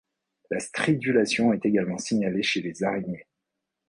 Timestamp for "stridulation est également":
0.59-1.99